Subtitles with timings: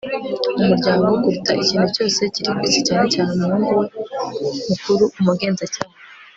[0.61, 3.85] umuryango kuruta ikintu cyose kiri kwisi, cyane cyane umuhungu we
[4.69, 5.93] mukuru, umugenzacyaha